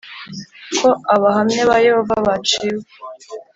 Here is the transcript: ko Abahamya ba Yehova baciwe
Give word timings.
ko 0.79 0.89
Abahamya 1.15 1.61
ba 1.69 1.77
Yehova 1.85 2.15
baciwe 2.27 2.87